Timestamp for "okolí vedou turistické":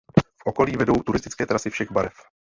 0.45-1.45